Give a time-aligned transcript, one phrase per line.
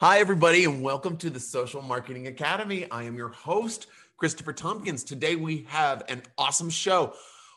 [0.00, 2.88] Hi, everybody, and welcome to the Social Marketing Academy.
[2.88, 5.02] I am your host, Christopher Tompkins.
[5.02, 7.14] Today we have an awesome show.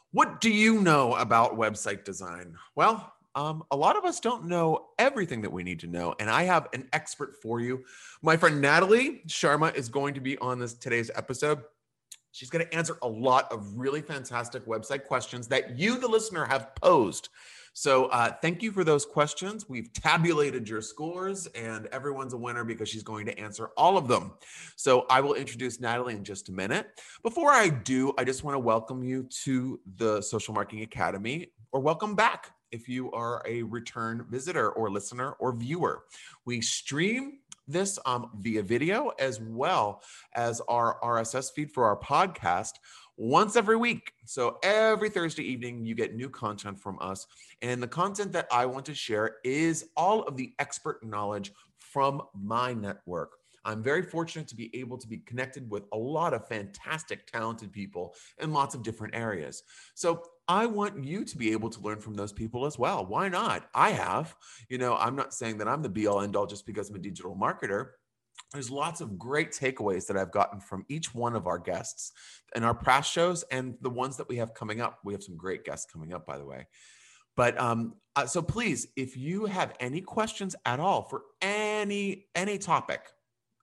[0.09, 2.55] What do you know about website design?
[2.73, 6.31] Well, um, a lot of us don't know everything that we need to know, and
[6.31, 7.83] I have an expert for you.
[8.23, 11.61] My friend Natalie Sharma is going to be on this today's episode.
[12.31, 16.45] She's going to answer a lot of really fantastic website questions that you, the listener,
[16.45, 17.29] have posed.
[17.73, 19.69] So uh, thank you for those questions.
[19.69, 24.07] We've tabulated your scores, and everyone's a winner because she's going to answer all of
[24.07, 24.33] them.
[24.75, 27.01] So I will introduce Natalie in just a minute.
[27.23, 31.79] Before I do, I just want to welcome you to the Social Marketing Academy, or
[31.79, 36.03] welcome back if you are a return visitor or listener or viewer.
[36.45, 40.01] We stream this um, via video as well
[40.35, 42.73] as our RSS feed for our podcast
[43.21, 44.13] once every week.
[44.25, 47.27] So every Thursday evening, you get new content from us.
[47.61, 52.23] And the content that I want to share is all of the expert knowledge from
[52.33, 53.33] my network.
[53.63, 57.71] I'm very fortunate to be able to be connected with a lot of fantastic, talented
[57.71, 59.61] people in lots of different areas.
[59.93, 63.05] So I want you to be able to learn from those people as well.
[63.05, 63.69] Why not?
[63.75, 64.35] I have.
[64.67, 66.95] You know, I'm not saying that I'm the be all end all just because I'm
[66.95, 67.89] a digital marketer
[68.51, 72.11] there's lots of great takeaways that I've gotten from each one of our guests
[72.55, 74.99] in our past shows and the ones that we have coming up.
[75.05, 76.67] We have some great guests coming up, by the way.
[77.37, 82.57] But um, uh, so please, if you have any questions at all for any any
[82.57, 83.01] topic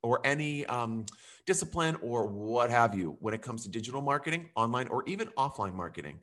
[0.02, 1.05] or any um,
[1.47, 5.75] discipline or what have you, when it comes to digital marketing, online or even offline
[5.75, 6.19] marketing,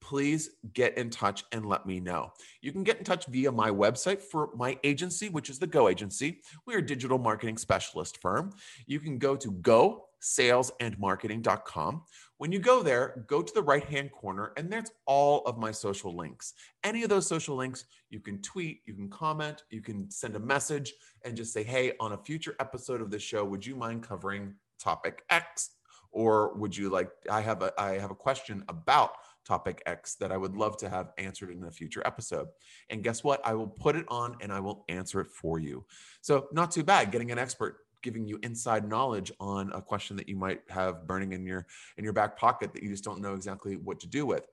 [0.00, 2.32] please get in touch and let me know.
[2.60, 5.88] You can get in touch via my website for my agency, which is the Go
[5.88, 6.40] Agency.
[6.66, 8.52] We're a digital marketing specialist firm.
[8.86, 12.02] You can go to go salesandmarketing.com.
[12.38, 15.70] When you go there, go to the right hand corner, and that's all of my
[15.72, 16.54] social links.
[16.84, 20.40] Any of those social links, you can tweet, you can comment, you can send a
[20.40, 20.92] message
[21.24, 24.54] and just say, hey, on a future episode of the show, would you mind covering
[24.78, 25.70] topic X?
[26.10, 29.12] Or would you like, I have a I have a question about
[29.48, 32.48] topic X that I would love to have answered in a future episode.
[32.90, 33.40] And guess what?
[33.44, 35.84] I will put it on and I will answer it for you.
[36.20, 40.28] So, not too bad getting an expert giving you inside knowledge on a question that
[40.28, 41.66] you might have burning in your
[41.96, 44.44] in your back pocket that you just don't know exactly what to do with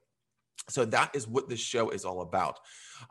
[0.68, 2.60] so that is what this show is all about.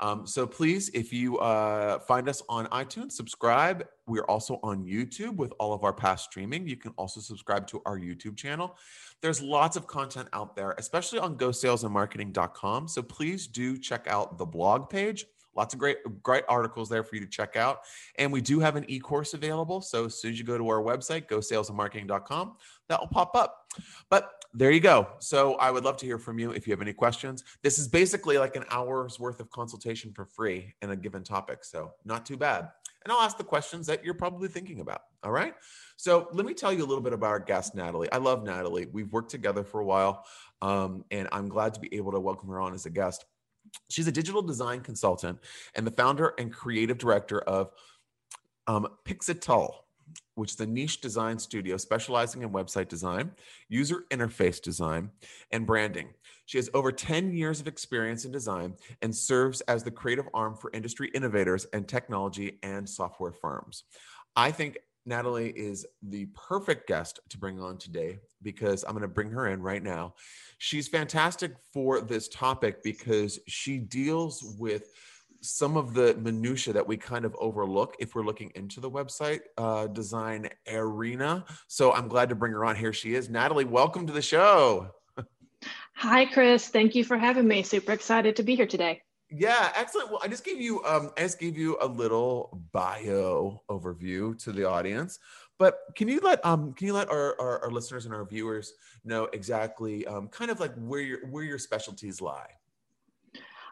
[0.00, 3.87] Um, so please if you uh, find us on itunes subscribe.
[4.06, 6.66] We're also on youtube with all of our past streaming.
[6.66, 8.76] You can also subscribe to our youtube channel.
[9.20, 14.47] There's lots of content out there especially on gosalesandmarketing.com so please do check out the
[14.47, 15.26] blog page
[15.56, 17.81] lots of great great articles there for you to check out
[18.19, 20.82] and we do have an e-course available so as soon as you go to our
[20.82, 22.54] website gosalesandmarketing.com
[22.88, 23.69] that will pop up
[24.09, 25.09] but there you go.
[25.19, 27.42] So I would love to hear from you if you have any questions.
[27.62, 31.65] This is basically like an hour's worth of consultation for free in a given topic.
[31.65, 32.69] So not too bad.
[33.04, 35.03] And I'll ask the questions that you're probably thinking about.
[35.25, 35.54] All right.
[35.97, 38.10] So let me tell you a little bit about our guest, Natalie.
[38.12, 38.86] I love Natalie.
[38.92, 40.25] We've worked together for a while,
[40.62, 43.25] um, and I'm glad to be able to welcome her on as a guest.
[43.88, 45.38] She's a digital design consultant
[45.74, 47.70] and the founder and creative director of
[48.66, 48.86] um,
[50.34, 53.30] which is a niche design studio specializing in website design,
[53.68, 55.10] user interface design,
[55.50, 56.08] and branding.
[56.46, 60.56] She has over 10 years of experience in design and serves as the creative arm
[60.56, 63.84] for industry innovators and technology and software firms.
[64.36, 69.09] I think Natalie is the perfect guest to bring on today because I'm going to
[69.09, 70.15] bring her in right now.
[70.59, 74.92] She's fantastic for this topic because she deals with
[75.41, 79.41] some of the minutia that we kind of overlook if we're looking into the website
[79.59, 81.44] uh, design arena.
[81.69, 82.76] So I'm glad to bring her on.
[82.76, 83.28] Here she is.
[83.28, 84.88] Natalie, welcome to the show.
[85.97, 86.69] Hi, Chris.
[86.69, 87.62] Thank you for having me.
[87.62, 89.03] Super excited to be here today.
[89.37, 90.11] Yeah, excellent.
[90.11, 94.53] Well, I just gave you um, I just gave you a little bio overview to
[94.53, 95.19] the audience,
[95.59, 98.75] but can you let um can you let our, our, our listeners and our viewers
[99.04, 102.47] know exactly um, kind of like where your where your specialties lie?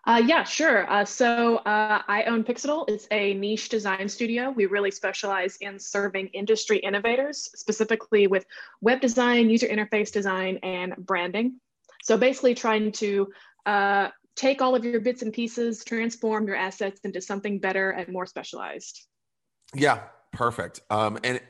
[0.04, 0.90] Uh, yeah, sure.
[0.90, 2.84] Uh, so uh, I own Pixetal.
[2.88, 4.50] It's a niche design studio.
[4.50, 8.44] We really specialize in serving industry innovators, specifically with
[8.80, 11.60] web design, user interface design, and branding.
[12.02, 13.28] So basically trying to
[13.64, 18.08] uh, take all of your bits and pieces, transform your assets into something better and
[18.08, 19.06] more specialized.
[19.74, 20.00] Yeah,
[20.32, 20.80] perfect.
[20.90, 21.40] Um, and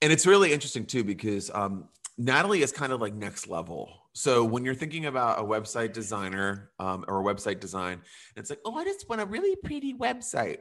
[0.00, 4.42] and it's really interesting too because um, Natalie is kind of like next level so
[4.42, 8.00] when you're thinking about a website designer um, or a website design,
[8.34, 10.58] it's like, oh, I just want a really pretty website.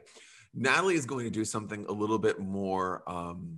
[0.53, 3.57] Natalie is going to do something a little bit more, um,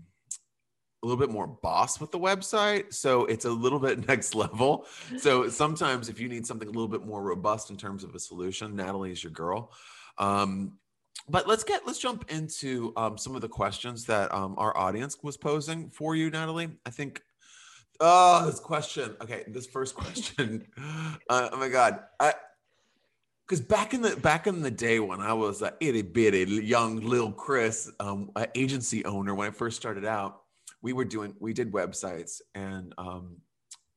[1.02, 2.94] a little bit more boss with the website.
[2.94, 4.86] So it's a little bit next level.
[5.18, 8.20] So sometimes if you need something a little bit more robust in terms of a
[8.20, 9.72] solution, Natalie is your girl.
[10.18, 10.74] Um,
[11.28, 15.18] but let's get let's jump into um, some of the questions that um, our audience
[15.22, 16.70] was posing for you, Natalie.
[16.86, 17.22] I think.
[18.02, 19.16] Oh, this question.
[19.22, 20.68] Okay, this first question.
[21.30, 22.34] Uh, oh my God, I
[23.48, 27.02] because back in the back in the day when I was a itty bitty young
[27.02, 30.42] little Chris, um, agency owner, when I first started out,
[30.82, 33.38] we were doing we did websites, and um,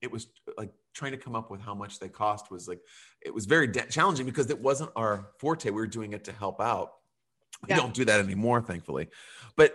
[0.01, 2.81] it was like trying to come up with how much they cost was like
[3.25, 5.71] it was very de- challenging because it wasn't our forte.
[5.71, 6.91] We were doing it to help out.
[7.63, 7.77] We yeah.
[7.77, 9.09] don't do that anymore, thankfully.
[9.57, 9.75] But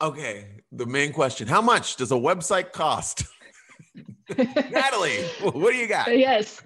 [0.00, 3.24] okay, the main question: How much does a website cost?
[4.36, 6.16] Natalie, what do you got?
[6.16, 6.62] Yes.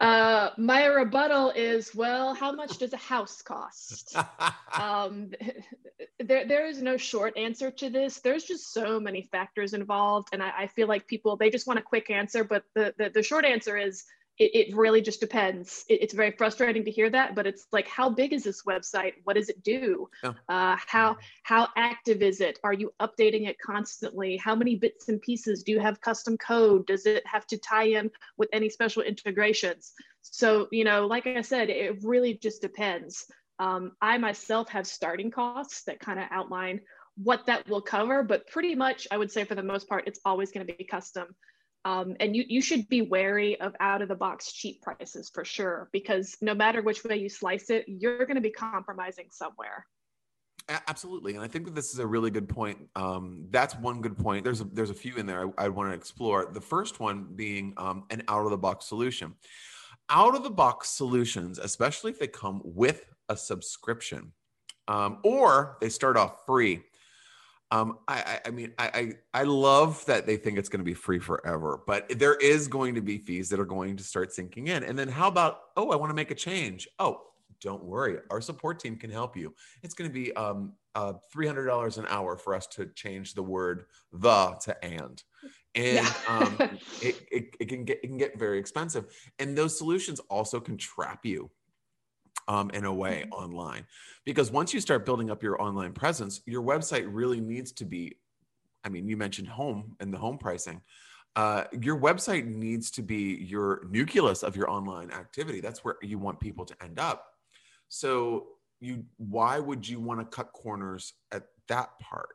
[0.00, 4.16] Uh, my rebuttal is, well, how much does a house cost?
[4.78, 5.30] um,
[6.18, 8.20] there, there is no short answer to this.
[8.20, 11.78] There's just so many factors involved, and I, I feel like people they just want
[11.78, 12.44] a quick answer.
[12.44, 14.04] But the the, the short answer is
[14.38, 15.84] it, it really just depends.
[15.88, 19.14] It, it's very frustrating to hear that, but it's like, how big is this website?
[19.24, 20.08] What does it do?
[20.24, 20.34] Oh.
[20.48, 22.58] Uh, how how active is it?
[22.64, 24.36] Are you updating it constantly?
[24.36, 26.86] How many bits and pieces do you have custom code?
[26.86, 29.92] Does it have to tie in with any special integrations?
[30.22, 33.26] So you know, like I said, it really just depends.
[33.58, 36.80] Um, I myself have starting costs that kind of outline
[37.16, 40.20] what that will cover, but pretty much I would say for the most part, it's
[40.24, 41.34] always going to be custom.
[41.88, 45.44] Um, and you, you should be wary of out of the box cheap prices for
[45.44, 49.86] sure, because no matter which way you slice it, you're going to be compromising somewhere.
[50.86, 52.78] Absolutely, and I think that this is a really good point.
[52.94, 54.44] Um, that's one good point.
[54.44, 56.50] There's a, there's a few in there I, I want to explore.
[56.52, 59.34] The first one being um, an out of the box solution.
[60.10, 63.00] Out of the box solutions, especially if they come with
[63.30, 64.32] a subscription,
[64.88, 66.82] um, or they start off free,
[67.70, 70.94] um, I, I mean, I, I, I love that they think it's going to be
[70.94, 74.68] free forever, but there is going to be fees that are going to start sinking
[74.68, 74.84] in.
[74.84, 76.88] And then how about, oh, I want to make a change.
[76.98, 77.20] Oh,
[77.60, 79.54] don't worry, our support team can help you.
[79.82, 83.84] It's going to be um, uh, $300 an hour for us to change the word
[84.12, 85.22] the to and.
[85.74, 86.12] And yeah.
[86.28, 86.56] um,
[87.02, 89.06] it, it, it, can get it can get very expensive.
[89.38, 91.50] And those solutions also can trap you
[92.48, 93.44] um, in a way mm-hmm.
[93.44, 93.86] online.
[94.24, 98.16] Because once you start building up your online presence, your website really needs to be.
[98.84, 100.80] I mean, you mentioned home and the home pricing.
[101.36, 105.60] Uh, your website needs to be your nucleus of your online activity.
[105.60, 107.26] That's where you want people to end up.
[107.88, 108.46] So
[108.80, 112.30] you, why would you want to cut corners at that part?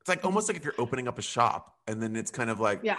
[0.00, 2.60] It's like almost like if you're opening up a shop and then it's kind of
[2.60, 2.98] like, yeah,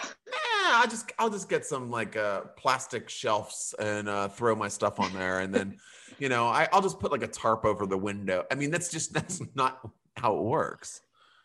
[0.61, 4.99] I'll just I'll just get some like uh, plastic shelves and uh, throw my stuff
[4.99, 5.77] on there, and then
[6.19, 8.45] you know I, I'll just put like a tarp over the window.
[8.51, 9.79] I mean, that's just that's not
[10.17, 11.01] how it works.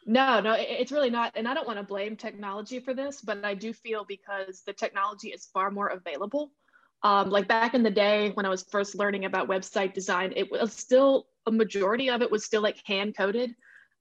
[0.07, 1.33] No, no, it's really not.
[1.35, 4.73] And I don't want to blame technology for this, but I do feel because the
[4.73, 6.51] technology is far more available.
[7.03, 10.51] Um, like back in the day when I was first learning about website design, it
[10.51, 13.55] was still a majority of it was still like hand coded.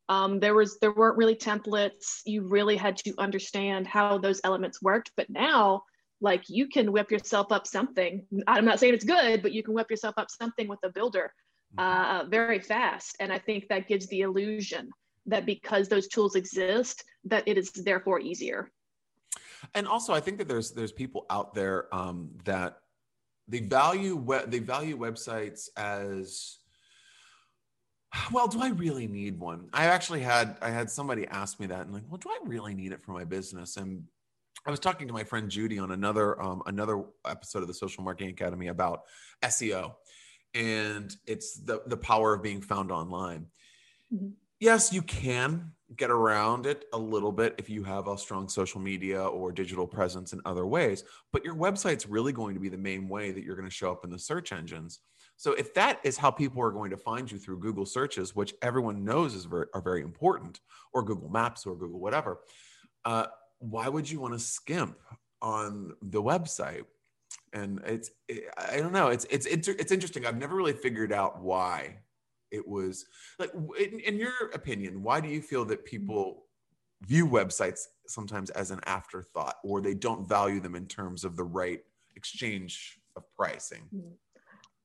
[0.10, 2.22] Um, there was there weren't really templates.
[2.26, 5.12] You really had to understand how those elements worked.
[5.16, 5.84] But now,
[6.22, 8.26] like you can whip yourself up something.
[8.48, 11.34] I'm not saying it's good, but you can whip yourself up something with a builder
[11.78, 12.26] mm-hmm.
[12.26, 13.16] uh, very fast.
[13.20, 14.90] And I think that gives the illusion
[15.26, 18.72] that because those tools exist, that it is therefore easier.
[19.74, 22.80] And also, I think that there's there's people out there um, that
[23.48, 26.60] they value we- they value websites as
[28.32, 29.68] well do i really need one?
[29.74, 32.74] I actually had i had somebody ask me that and like well do i really
[32.74, 33.78] need it for my business?
[33.78, 34.04] And
[34.66, 38.04] i was talking to my friend judy on another um, another episode of the social
[38.04, 39.04] marketing academy about
[39.44, 39.94] seo
[40.54, 43.48] and it's the the power of being found online.
[44.14, 44.30] Mm-hmm.
[44.60, 48.80] yes you can get around it a little bit if you have a strong social
[48.80, 52.78] media or digital presence in other ways but your website's really going to be the
[52.78, 55.00] main way that you're going to show up in the search engines
[55.44, 58.54] so if that is how people are going to find you through Google searches, which
[58.62, 60.62] everyone knows is very, are very important,
[60.94, 62.40] or Google Maps or Google whatever,
[63.04, 63.26] uh,
[63.60, 64.98] why would you want to skimp
[65.42, 66.86] on the website?
[67.52, 69.10] And it's it, I don't know.
[69.10, 70.26] It's it's it's it's interesting.
[70.26, 71.98] I've never really figured out why
[72.50, 73.06] it was
[73.38, 73.52] like.
[73.78, 76.46] In, in your opinion, why do you feel that people
[77.02, 81.44] view websites sometimes as an afterthought, or they don't value them in terms of the
[81.44, 81.82] right
[82.16, 83.90] exchange of pricing?
[83.94, 84.14] Mm-hmm.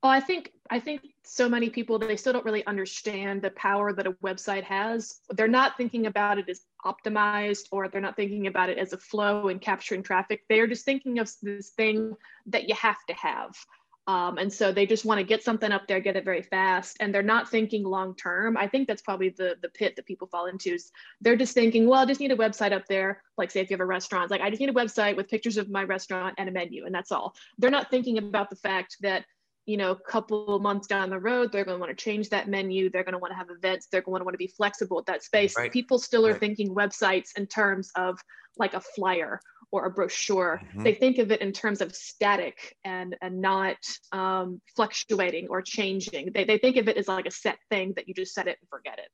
[0.02, 3.93] Well, I think I think so many people they still don't really understand the power
[3.93, 5.21] that a website has.
[5.31, 8.99] They're not thinking about it as optimized, or they're not thinking about it as a
[8.99, 10.45] flow and capturing traffic.
[10.49, 12.14] They're just thinking of this thing
[12.47, 13.57] that you have to have.
[14.07, 16.97] Um, and so they just want to get something up there, get it very fast,
[17.00, 18.57] and they're not thinking long term.
[18.57, 20.75] I think that's probably the the pit that people fall into.
[20.75, 23.23] Is they're just thinking, well, I just need a website up there.
[23.37, 25.57] Like say if you have a restaurant, like I just need a website with pictures
[25.57, 27.35] of my restaurant and a menu, and that's all.
[27.59, 29.25] They're not thinking about the fact that
[29.69, 32.49] you know, a couple months down the road, they're going to want to change that
[32.49, 32.89] menu.
[32.89, 33.87] They're going to want to have events.
[33.93, 35.55] They're going to want to be flexible with that space.
[35.57, 35.71] Right.
[35.71, 36.41] People still are right.
[36.41, 38.19] thinking websites in terms of
[38.57, 40.63] like a flyer or a brochure.
[40.65, 40.85] Mm-hmm.
[40.85, 43.77] They think of it in terms of static and, and not
[44.13, 46.33] um, fluctuating or changing.
[46.33, 48.57] They, they think of it as like a set thing that you just set it
[48.63, 49.11] and forget it.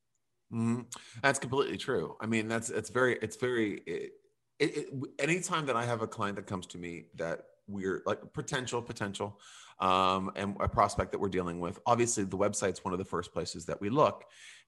[0.55, 0.83] Mm-hmm.
[1.21, 2.17] That's completely true.
[2.21, 4.13] I mean, that's, it's very, it's very, it,
[4.61, 8.33] it, it, anytime that I have a client that comes to me that we're like
[8.33, 9.41] potential, potential,
[9.81, 11.79] um, and a prospect that we're dealing with.
[11.87, 14.25] Obviously, the website's one of the first places that we look.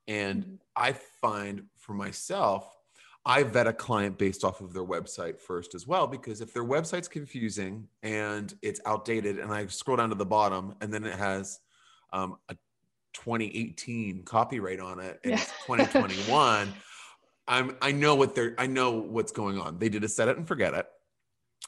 [0.08, 0.54] And mm-hmm.
[0.76, 2.76] I find for myself,
[3.24, 6.64] I vet a client based off of their website first as well, because if their
[6.64, 11.16] website's confusing and it's outdated, and I scroll down to the bottom and then it
[11.16, 11.58] has
[12.12, 12.54] um, a
[13.14, 15.38] 2018 copyright on it and yeah.
[15.38, 16.72] it's 2021,
[17.48, 19.78] I'm I know what they're I know what's going on.
[19.78, 20.86] They did a set it and forget it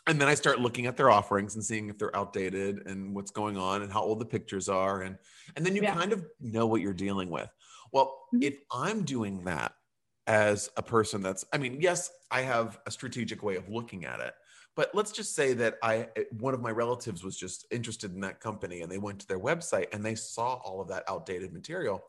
[0.09, 3.31] and then I start looking at their offerings and seeing if they're outdated and what's
[3.31, 5.19] going on and how old the pictures are and
[5.55, 5.95] and then you yeah.
[5.95, 7.49] kind of know what you're dealing with.
[7.93, 8.43] Well, mm-hmm.
[8.43, 9.73] if I'm doing that
[10.27, 14.21] as a person that's I mean, yes, I have a strategic way of looking at
[14.21, 14.35] it.
[14.77, 18.41] But let's just say that I one of my relatives was just interested in that
[18.41, 22.03] company and they went to their website and they saw all of that outdated material.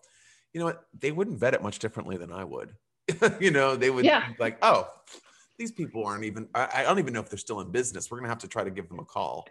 [0.54, 0.86] You know what?
[0.98, 2.76] They wouldn't vet it much differently than I would.
[3.40, 4.30] you know, they would yeah.
[4.38, 4.88] like, "Oh,
[5.60, 8.10] these people aren't even I, I, don't even know if they're still in business.
[8.10, 9.48] We're gonna have to try to give them a call.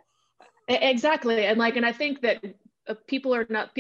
[0.66, 2.44] Exactly and like and i think that
[2.88, 3.70] uh, people are not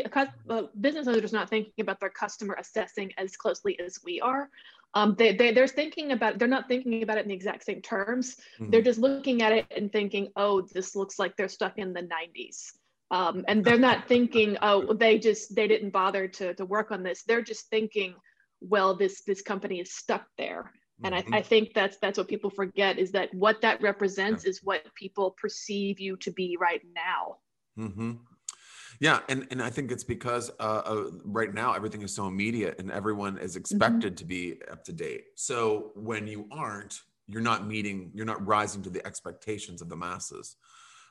[0.48, 4.48] uh, business owners are not thinking about their customer assessing as closely as we are.
[4.94, 7.82] Um, they, they, they're thinking about they're not thinking about it in the exact same
[7.82, 8.36] terms.
[8.58, 8.70] Mm-hmm.
[8.70, 12.02] they're just looking at it and thinking oh this looks like they're stuck in the
[12.02, 12.72] 90s
[13.10, 17.02] um, and they're not thinking oh they just they didn't bother to, to work on
[17.02, 17.22] this.
[17.22, 18.14] They're just thinking
[18.60, 20.72] well this this company is stuck there
[21.04, 21.34] and mm-hmm.
[21.34, 24.50] I, I, think that's that's what people forget is that what that represents yeah.
[24.50, 27.36] is what people perceive you to be right now
[27.78, 28.12] mm-hmm.
[29.00, 32.78] yeah and and i think it's because uh, uh, right now everything is so immediate
[32.78, 33.60] and everyone is mm-hmm.
[33.60, 34.16] expected mm-hmm.
[34.16, 38.82] to be up to date so when you aren't you're not meeting you're not rising
[38.82, 40.56] to the expectations of the masses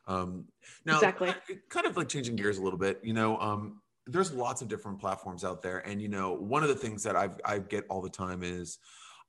[0.08, 0.46] um,
[0.86, 1.34] now exactly
[1.70, 5.00] kind of like changing gears a little bit you know um, there's lots of different
[5.00, 8.02] platforms out there and you know one of the things that I've, i get all
[8.02, 8.80] the time is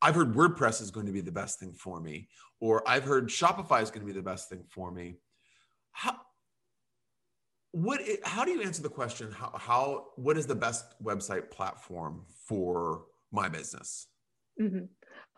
[0.00, 2.28] I've heard WordPress is going to be the best thing for me,
[2.60, 5.16] or I've heard Shopify is going to be the best thing for me.
[5.92, 6.16] How
[7.72, 12.22] what how do you answer the question how, how what is the best website platform
[12.46, 14.06] for my business?
[14.60, 14.86] Mm-hmm.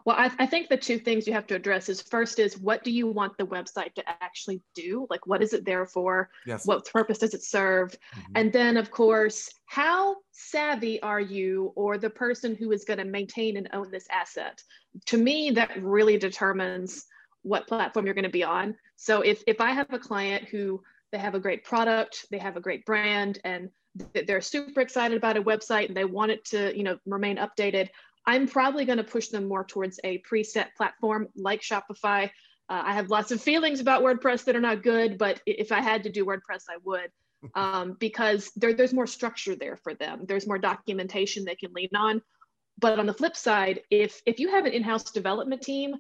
[0.05, 2.83] Well, I, I, think the two things you have to address is first is what
[2.85, 5.07] do you want the website to actually do?
[5.11, 6.31] Like, what is it there for?
[6.47, 6.67] Yes.
[6.67, 7.91] What purpose does it serve?
[7.91, 8.33] Mm-hmm.
[8.37, 13.05] And then, of course, how savvy are you or the person who is going to
[13.05, 14.63] maintain and own this asset?
[15.07, 17.07] To me, that really determines
[17.43, 18.77] what platform you're going to be on.
[18.97, 22.57] So if, if I have a client who they have a great product, they have
[22.57, 23.71] a great brand, and
[24.27, 27.89] they're super excited about a website and they want it to, you know, remain updated
[28.27, 32.31] I'm probably going to push them more towards a preset platform like Shopify.
[32.69, 35.81] Uh, I have lots of feelings about WordPress that are not good, but if I
[35.81, 37.11] had to do WordPress, I would
[37.55, 40.25] um, because there, there's more structure there for them.
[40.27, 42.23] There's more documentation they can lean on.
[42.79, 45.97] But on the flip side, if if you have an in-house development team,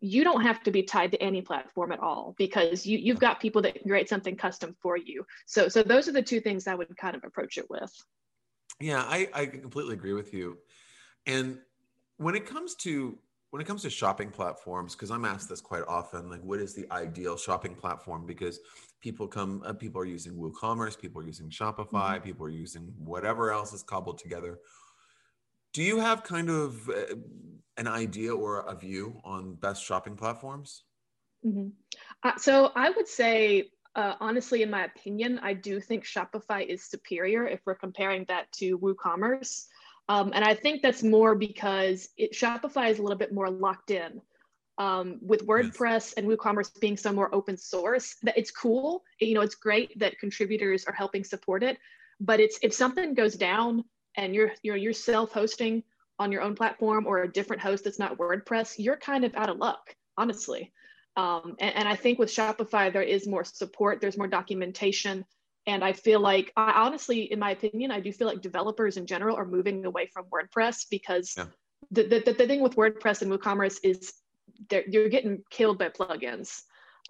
[0.00, 3.40] you don't have to be tied to any platform at all because you you've got
[3.40, 5.24] people that can create something custom for you.
[5.46, 7.92] So so those are the two things I would kind of approach it with.
[8.80, 10.58] Yeah, I, I completely agree with you.
[11.26, 11.58] And
[12.18, 13.18] when it comes to
[13.50, 16.74] when it comes to shopping platforms, because I'm asked this quite often, like what is
[16.74, 18.26] the ideal shopping platform?
[18.26, 18.60] Because
[19.00, 22.24] people come, uh, people are using WooCommerce, people are using Shopify, mm-hmm.
[22.24, 24.58] people are using whatever else is cobbled together.
[25.72, 27.14] Do you have kind of uh,
[27.76, 30.82] an idea or a view on best shopping platforms?
[31.44, 31.68] Mm-hmm.
[32.24, 36.84] Uh, so I would say uh, honestly, in my opinion, I do think Shopify is
[36.84, 39.64] superior if we're comparing that to WooCommerce.
[40.08, 43.90] Um, and I think that's more because it, Shopify is a little bit more locked
[43.90, 44.20] in.
[44.78, 46.12] Um, with WordPress yes.
[46.18, 49.04] and WooCommerce being so more open source, that it's cool.
[49.20, 51.78] You know, it's great that contributors are helping support it.
[52.20, 53.84] But it's if something goes down
[54.16, 55.82] and you're you're you're self-hosting
[56.18, 59.48] on your own platform or a different host that's not WordPress, you're kind of out
[59.48, 60.72] of luck, honestly.
[61.16, 65.24] Um, and, and I think with Shopify, there is more support, there's more documentation,
[65.66, 69.06] and I feel like, I, honestly, in my opinion, I do feel like developers in
[69.06, 71.46] general are moving away from WordPress because yeah.
[71.90, 74.14] the, the, the thing with WordPress and WooCommerce is
[74.88, 76.62] you're getting killed by plugins.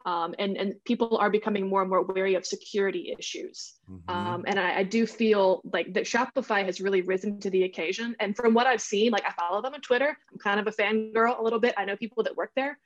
[0.04, 3.75] Um, and, and people are becoming more and more wary of security issues.
[3.90, 4.08] Mm-hmm.
[4.08, 8.14] Um, and I, I, do feel like that Shopify has really risen to the occasion.
[8.20, 10.70] And from what I've seen, like I follow them on Twitter, I'm kind of a
[10.70, 11.75] fangirl a little bit.
[11.76, 12.78] I know people that work there.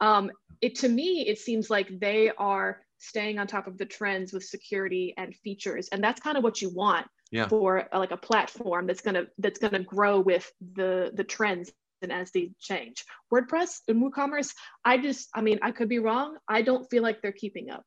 [0.00, 0.30] Um,
[0.62, 4.44] it to me, it seems like they are staying on top of the trends with
[4.44, 5.88] security and features.
[5.88, 7.48] And that's kind of what you want yeah.
[7.48, 12.12] for uh, like a platform that's gonna that's gonna grow with the the trends and
[12.12, 13.04] as they change.
[13.32, 14.52] WordPress and WooCommerce,
[14.84, 16.36] I just, I mean, I could be wrong.
[16.48, 17.84] I don't feel like they're keeping up.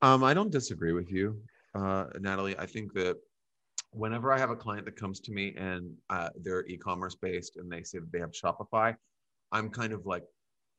[0.00, 1.40] Um, I don't disagree with you,
[1.76, 2.58] uh, Natalie.
[2.58, 3.18] I think that
[3.92, 7.70] whenever I have a client that comes to me and uh, they're e-commerce based and
[7.70, 8.96] they say that they have Shopify,
[9.52, 10.24] I'm kind of like,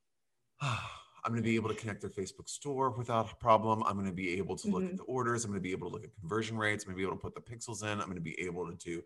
[0.61, 0.89] oh,
[1.25, 3.83] I'm going to be able to connect their Facebook store without a problem.
[3.83, 4.91] I'm going to be able to look mm-hmm.
[4.91, 5.45] at the orders.
[5.45, 6.83] I'm going to be able to look at conversion rates.
[6.83, 7.99] I'm going to be able to put the pixels in.
[7.99, 9.01] I'm going to be able to do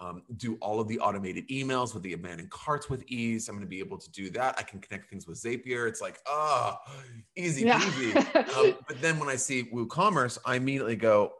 [0.00, 3.48] um, do all of the automated emails with the abandoned carts with ease.
[3.48, 4.56] I'm going to be able to do that.
[4.58, 5.88] I can connect things with Zapier.
[5.88, 6.92] It's like, ah, oh,
[7.36, 7.78] easy yeah.
[7.78, 8.46] peasy.
[8.56, 11.32] um, but then when I see WooCommerce, I immediately go,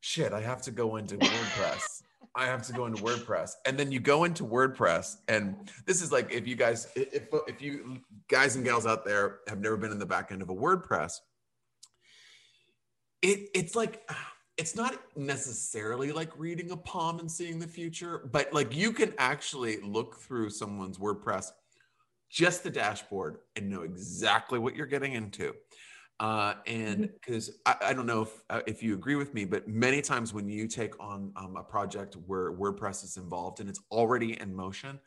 [0.00, 2.02] shit, I have to go into WordPress.
[2.38, 3.54] I have to go into WordPress.
[3.66, 5.16] And then you go into WordPress.
[5.26, 9.40] And this is like, if you guys, if, if you guys and gals out there
[9.48, 11.14] have never been in the back end of a WordPress,
[13.22, 14.08] it, it's like,
[14.56, 19.12] it's not necessarily like reading a palm and seeing the future, but like you can
[19.18, 21.50] actually look through someone's WordPress,
[22.30, 25.54] just the dashboard, and know exactly what you're getting into.
[26.20, 27.84] Uh, and because mm-hmm.
[27.84, 30.48] I, I, don't know if uh, if you agree with me, but many times when
[30.48, 34.98] you take on um, a project where WordPress is involved and it's already in motion,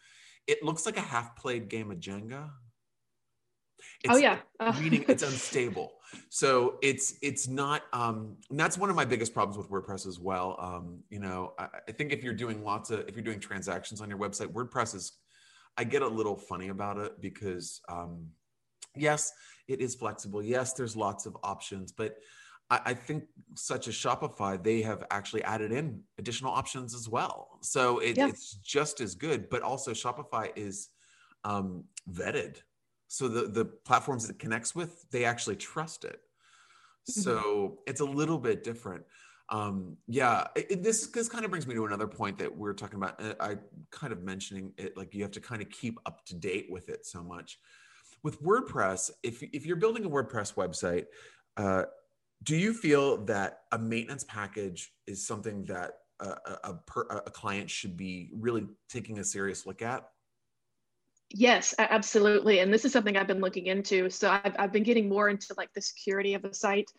[0.48, 2.50] it looks like a half played game of Jenga.
[2.50, 4.72] Oh, it's, oh yeah, uh.
[4.80, 5.92] meaning it's unstable.
[6.30, 7.84] So it's it's not.
[7.92, 10.56] Um, that's one of my biggest problems with WordPress as well.
[10.60, 14.00] Um, you know, I, I think if you're doing lots of if you're doing transactions
[14.00, 15.14] on your website, WordPress is.
[15.78, 18.28] I get a little funny about it because um,
[18.96, 19.32] yes,
[19.68, 20.44] it is flexible.
[20.44, 22.18] Yes, there's lots of options, but
[22.70, 27.60] I, I think such as Shopify, they have actually added in additional options as well.
[27.62, 28.28] So it, yeah.
[28.28, 30.90] it's just as good, but also Shopify is
[31.44, 32.62] um, vetted
[33.12, 36.22] so the the platforms it connects with they actually trust it
[37.10, 37.22] mm-hmm.
[37.22, 39.04] so it's a little bit different
[39.50, 42.96] um yeah it, this this kind of brings me to another point that we're talking
[42.96, 43.58] about i
[43.92, 46.88] kind of mentioning it like you have to kind of keep up to date with
[46.88, 47.60] it so much
[48.24, 51.06] with wordpress if if you're building a wordpress website
[51.58, 51.84] uh
[52.44, 56.80] do you feel that a maintenance package is something that a, a,
[57.26, 60.08] a, client should be really taking a serious look at
[61.34, 62.60] Yes, absolutely.
[62.60, 64.10] And this is something I've been looking into.
[64.10, 66.92] So I've, I've been getting more into like the security of the site,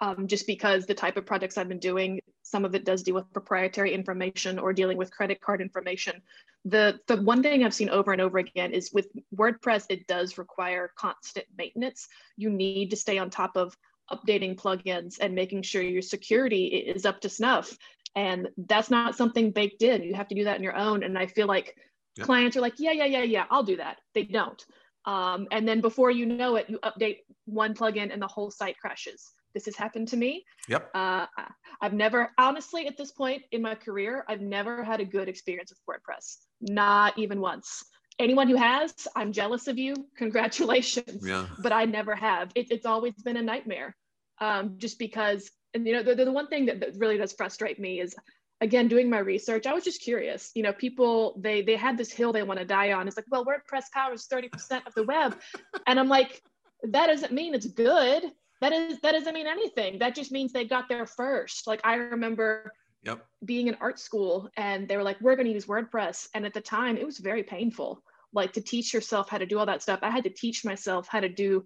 [0.00, 3.14] um, just because the type of projects I've been doing, some of it does deal
[3.14, 6.22] with proprietary information or dealing with credit card information.
[6.64, 10.38] The, the one thing I've seen over and over again is with WordPress, it does
[10.38, 12.08] require constant maintenance.
[12.36, 13.76] You need to stay on top of
[14.10, 17.76] updating plugins and making sure your security is up to snuff.
[18.16, 20.02] And that's not something baked in.
[20.02, 21.04] You have to do that on your own.
[21.04, 21.76] And I feel like
[22.16, 22.26] Yep.
[22.26, 23.98] Clients are like, yeah, yeah, yeah, yeah, I'll do that.
[24.14, 24.64] They don't.
[25.06, 28.78] Um, and then before you know it, you update one plugin and the whole site
[28.78, 29.32] crashes.
[29.54, 30.44] This has happened to me.
[30.68, 30.90] Yep.
[30.94, 31.26] Uh,
[31.80, 35.70] I've never, honestly, at this point in my career, I've never had a good experience
[35.70, 36.36] with WordPress.
[36.60, 37.84] Not even once.
[38.18, 39.94] Anyone who has, I'm jealous of you.
[40.16, 41.26] Congratulations.
[41.26, 41.46] Yeah.
[41.58, 42.52] But I never have.
[42.54, 43.96] It, it's always been a nightmare.
[44.40, 47.78] Um, just because, and you know, the, the one thing that, that really does frustrate
[47.78, 48.14] me is
[48.60, 52.12] again doing my research i was just curious you know people they they had this
[52.12, 55.38] hill they want to die on it's like well wordpress powers 30% of the web
[55.86, 56.42] and i'm like
[56.82, 58.22] that doesn't mean it's good
[58.60, 61.94] that is that doesn't mean anything that just means they got there first like i
[61.94, 63.24] remember yep.
[63.44, 66.54] being in art school and they were like we're going to use wordpress and at
[66.54, 69.82] the time it was very painful like to teach yourself how to do all that
[69.82, 71.64] stuff i had to teach myself how to do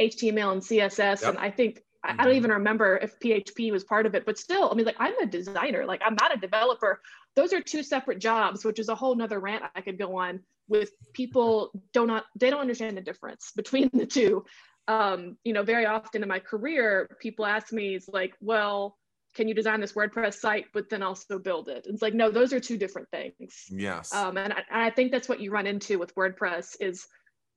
[0.00, 1.30] html and css yep.
[1.30, 2.36] and i think I, don't mm-hmm.
[2.36, 5.26] even remember if PHP was part of it, but still, I mean, like I'm a
[5.26, 7.00] designer, like I'm not a developer.
[7.34, 10.40] Those are two separate jobs, which is a whole nother rant I could go on
[10.68, 14.44] with people don't not they don't understand the difference between the two.
[14.88, 18.96] Um, you know, very often in my career, people ask me, it's like, well,
[19.34, 21.86] can you design this WordPress site, but then also build it?
[21.88, 23.66] It's like, no, those are two different things.
[23.70, 24.12] Yes.
[24.14, 27.06] Um, and I, I think that's what you run into with WordPress is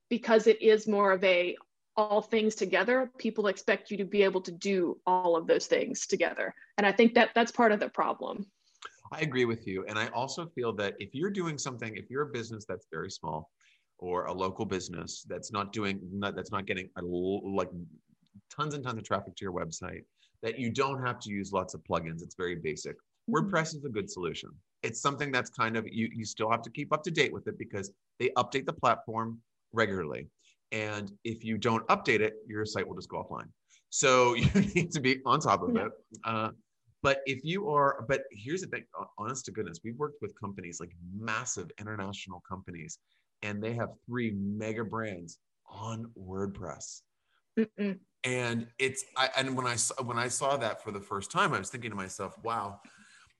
[0.09, 1.55] because it is more of a
[1.97, 6.07] all things together, people expect you to be able to do all of those things
[6.07, 6.53] together.
[6.77, 8.45] And I think that that's part of the problem.
[9.11, 9.85] I agree with you.
[9.87, 13.11] And I also feel that if you're doing something, if you're a business that's very
[13.11, 13.49] small
[14.01, 17.69] or a local business that's not doing, not, that's not getting a, like
[18.49, 20.03] tons and tons of traffic to your website,
[20.41, 22.21] that you don't have to use lots of plugins.
[22.21, 22.95] It's very basic.
[22.95, 23.35] Mm-hmm.
[23.35, 24.49] WordPress is a good solution.
[24.83, 27.47] It's something that's kind of, you, you still have to keep up to date with
[27.47, 29.39] it because they update the platform
[29.71, 30.27] regularly.
[30.71, 33.49] And if you don't update it, your site will just go offline.
[33.91, 35.85] So you need to be on top of yeah.
[35.85, 35.91] it.
[36.23, 36.49] Uh,
[37.03, 38.83] but if you are, but here's the thing
[39.17, 42.99] honest to goodness, we've worked with companies like massive international companies,
[43.43, 47.01] and they have three mega brands on WordPress.
[47.59, 47.99] Mm-mm.
[48.23, 51.53] and it's I, and when I saw when I saw that for the first time,
[51.53, 52.79] I was thinking to myself, wow,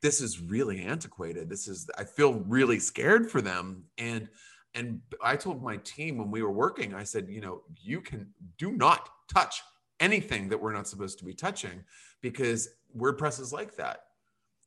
[0.02, 1.50] this is really antiquated.
[1.50, 3.86] This is I feel really scared for them.
[3.98, 4.28] And
[4.74, 8.28] and I told my team when we were working, I said, you know, you can
[8.58, 9.62] do not touch
[10.00, 11.84] anything that we're not supposed to be touching
[12.22, 14.04] because WordPress is like that.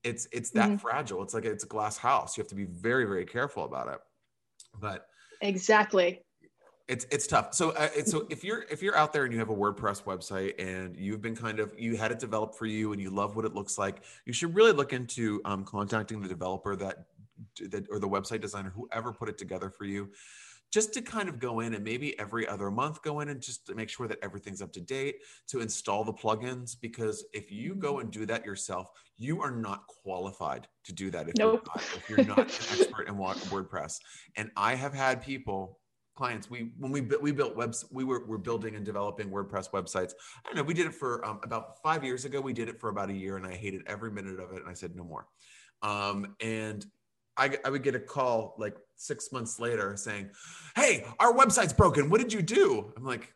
[0.05, 0.77] It's it's that mm-hmm.
[0.77, 1.23] fragile.
[1.23, 2.37] It's like it's a glass house.
[2.37, 3.99] You have to be very very careful about it.
[4.79, 5.07] But
[5.44, 6.24] exactly
[6.87, 7.54] it's it's tough.
[7.54, 10.52] So uh, so if you're if you're out there and you have a WordPress website
[10.59, 13.44] and you've been kind of you had it developed for you and you love what
[13.46, 17.07] it looks like, you should really look into um, contacting the developer that
[17.70, 20.11] that or the website designer whoever put it together for you
[20.74, 23.64] just to kind of go in and maybe every other month go in and just
[23.64, 27.76] to make sure that everything's up to date to install the plugins because if you
[27.76, 31.62] go and do that yourself you are not qualified to do that if, nope.
[31.64, 32.44] you're, not, if you're not an
[32.80, 34.00] expert in wordpress.
[34.34, 35.78] And i have had people
[36.16, 40.12] clients we when we we built webs we were, were building and developing wordpress websites.
[40.44, 42.80] I don't know we did it for um, about five years ago we did it
[42.80, 45.04] for about a year and i hated every minute of it and i said no
[45.04, 45.26] more.
[45.82, 46.84] Um, and
[47.37, 50.31] I, I would get a call like six months later saying
[50.77, 53.33] hey our website's broken what did you do i'm like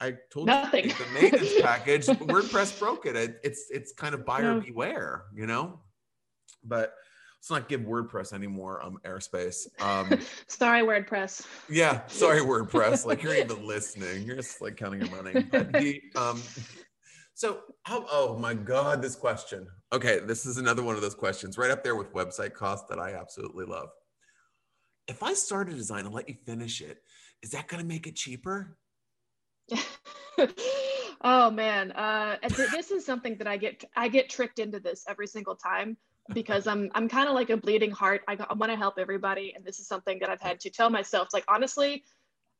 [0.00, 0.84] i told you Nothing.
[0.86, 3.14] you the maintenance package wordpress broke it.
[3.14, 4.60] it it's it's kind of buyer no.
[4.60, 5.80] beware you know
[6.64, 6.94] but
[7.50, 9.66] let's not give WordPress any more um, airspace.
[9.80, 10.18] Um,
[10.48, 11.46] sorry, WordPress.
[11.68, 13.06] Yeah, sorry, WordPress.
[13.06, 14.26] like you're even listening.
[14.26, 15.44] You're just like counting your money.
[15.44, 16.42] But the, um,
[17.36, 18.06] so how?
[18.10, 19.66] Oh my God, this question.
[19.92, 22.98] Okay, this is another one of those questions right up there with website cost that
[22.98, 23.90] I absolutely love.
[25.06, 27.02] If I start a design and let you finish it,
[27.42, 28.78] is that going to make it cheaper?
[31.20, 35.26] oh man, uh, this is something that I get I get tricked into this every
[35.26, 35.98] single time
[36.32, 38.22] because I'm I'm kind of like a bleeding heart.
[38.26, 40.88] I, I want to help everybody, and this is something that I've had to tell
[40.88, 41.26] myself.
[41.26, 42.02] It's like honestly,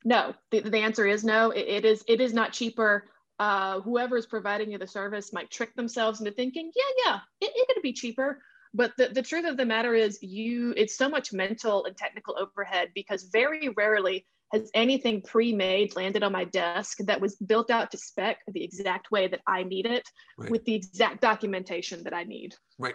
[0.04, 0.34] no.
[0.50, 1.52] The, the answer is no.
[1.52, 3.08] It, it is it is not cheaper.
[3.38, 7.52] Uh, whoever is providing you the service might trick themselves into thinking, yeah, yeah, it,
[7.54, 8.40] it could be cheaper.
[8.72, 12.36] But the, the truth of the matter is, you it's so much mental and technical
[12.38, 17.90] overhead because very rarely has anything pre-made landed on my desk that was built out
[17.90, 20.50] to spec the exact way that I need it right.
[20.50, 22.54] with the exact documentation that I need.
[22.78, 22.94] Right.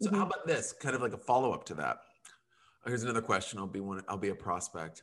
[0.00, 0.16] So mm-hmm.
[0.16, 0.72] how about this?
[0.72, 1.98] Kind of like a follow up to that.
[2.86, 3.58] Here's another question.
[3.58, 4.02] I'll be one.
[4.08, 5.02] I'll be a prospect.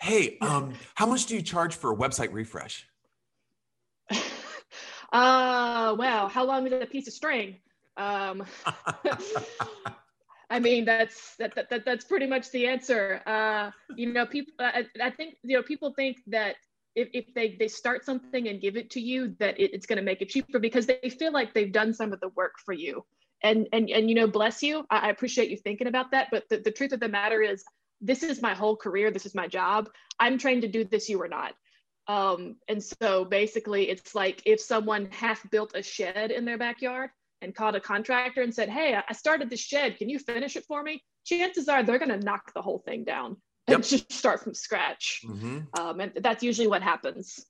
[0.00, 2.86] Hey, um, how much do you charge for a website refresh?
[5.12, 7.56] Uh, well, how long is a piece of string?
[7.96, 8.44] Um,
[10.50, 13.20] I mean, that's that, that, that, that's pretty much the answer.
[13.26, 14.54] Uh, you know, people.
[14.58, 16.56] I, I think you know people think that
[16.94, 19.98] if, if they they start something and give it to you, that it, it's going
[19.98, 22.72] to make it cheaper because they feel like they've done some of the work for
[22.72, 23.04] you
[23.42, 26.48] and and and you know bless you I, I, appreciate you thinking about that but
[26.48, 27.64] the, the truth of the matter is
[28.00, 31.20] this is my whole career this is my job i'm trained to do this you
[31.22, 31.54] are not
[32.08, 37.10] um, and so basically it's like if someone half built a shed in their backyard
[37.42, 39.96] and called a contractor and said hey i started this shed.
[39.96, 41.02] Can you finish it for me?
[41.24, 43.36] Chances are they're going to knock the whole thing down
[43.68, 45.20] and just start from scratch.
[45.24, 45.58] Mm-hmm.
[45.78, 47.44] um, and that's usually what happens.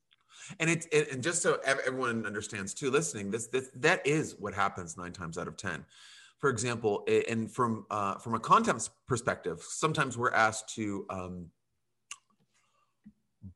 [0.61, 4.55] And it's it, and just so everyone understands too listening this, this that is what
[4.55, 5.85] happens nine times out of ten.
[6.39, 11.47] For example and from uh, from a content perspective sometimes we're asked to um,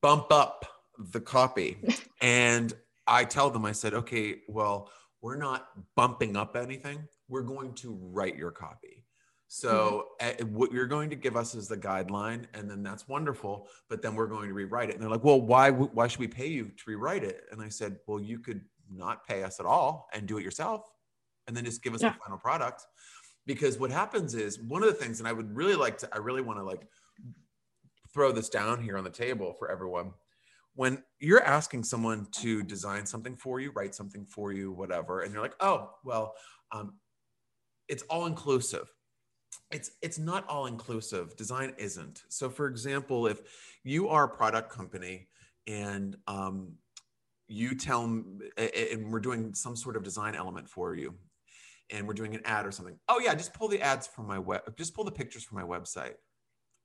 [0.00, 0.66] bump up
[0.98, 1.76] the copy
[2.20, 2.74] and
[3.06, 7.98] i tell them i said okay well we're not bumping up anything we're going to
[8.00, 9.02] write your copy
[9.54, 10.44] so mm-hmm.
[10.44, 13.68] uh, what you're going to give us is the guideline, and then that's wonderful.
[13.90, 14.94] But then we're going to rewrite it.
[14.94, 15.70] And they're like, "Well, why?
[15.70, 19.26] Why should we pay you to rewrite it?" And I said, "Well, you could not
[19.26, 20.88] pay us at all and do it yourself,
[21.46, 22.14] and then just give us yeah.
[22.14, 22.86] the final product."
[23.44, 26.16] Because what happens is one of the things, and I would really like to, I
[26.16, 26.88] really want to like
[28.14, 30.12] throw this down here on the table for everyone.
[30.74, 35.32] When you're asking someone to design something for you, write something for you, whatever, and
[35.32, 36.34] you're like, "Oh, well."
[36.72, 36.94] Um,
[37.88, 38.90] it's all inclusive.
[39.70, 41.36] It's it's not all inclusive.
[41.36, 42.22] Design isn't.
[42.30, 43.40] So for example if
[43.84, 45.28] you are a product company
[45.66, 46.74] and um,
[47.48, 51.14] you tell and we're doing some sort of design element for you
[51.90, 54.38] and we're doing an ad or something oh yeah just pull the ads from my
[54.38, 56.14] web just pull the pictures from my website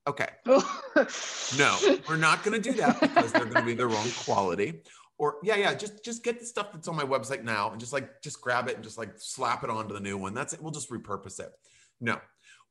[0.08, 0.30] okay
[1.58, 1.78] no
[2.10, 4.82] we're not going to do that because they're going to be the wrong quality
[5.20, 7.94] or yeah yeah just just get the stuff that's on my website now and just
[7.94, 10.62] like just grab it and just like slap it onto the new one that's it
[10.62, 11.52] we'll just repurpose it
[12.00, 12.18] no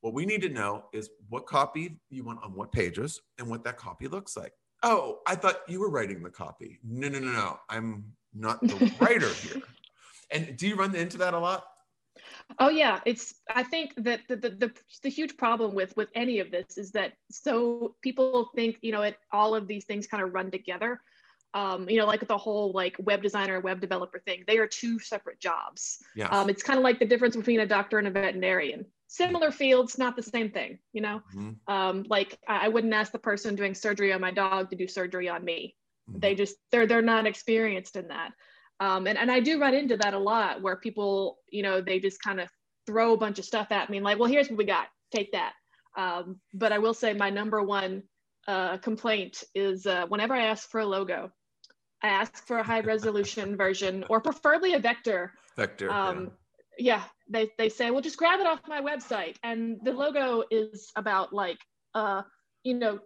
[0.01, 3.65] what we need to know is what copy you want on what pages and what
[3.65, 4.53] that copy looks like.
[4.83, 6.79] Oh, I thought you were writing the copy.
[6.85, 7.59] No, no, no, no.
[7.69, 9.63] I'm not the writer here.
[10.31, 11.65] And do you run into that a lot?
[12.59, 13.35] Oh yeah, it's.
[13.55, 16.93] I think that the, the the, the huge problem with with any of this is
[16.93, 21.01] that so people think you know it all of these things kind of run together,
[21.55, 24.45] um, you know, like the whole like web designer, web developer thing.
[24.47, 25.99] They are two separate jobs.
[26.15, 26.29] Yeah.
[26.29, 28.87] Um, it's kind of like the difference between a doctor and a veterinarian.
[29.09, 30.79] Similar fields, not the same thing.
[30.93, 31.57] You know, Mhm.
[31.69, 34.87] um, like I, I wouldn't ask the person doing surgery on my dog to do
[34.87, 35.77] surgery on me.
[36.11, 36.21] Mhm.
[36.21, 38.33] They just they're they're not experienced in that.
[38.81, 41.99] Um, and and I do run into that a lot where people, you know, they
[41.99, 42.49] just kind of
[42.87, 45.33] throw a bunch of stuff at me and like, well, here's what we got, take
[45.33, 45.53] that.
[45.97, 48.03] Um, but I will say my number one
[48.47, 51.31] uh, complaint is uh, whenever I ask for a logo,
[52.03, 55.33] I ask for a high resolution version or preferably a vector.
[55.57, 55.87] Vector.
[55.87, 56.09] yeah.
[56.09, 56.31] Um,
[56.79, 59.37] yeah, they, they say, well, just grab it off my website.
[59.43, 61.59] And the logo is about like,
[61.95, 62.23] uh,
[62.65, 62.99] you know,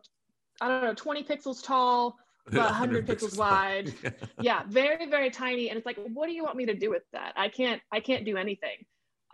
[0.61, 2.17] I don't know, 20 pixels tall,
[2.53, 3.93] about 100 pixels wide.
[4.03, 4.11] Yeah.
[4.41, 7.03] yeah very very tiny and it's like what do you want me to do with
[7.13, 8.79] that i can't i can't do anything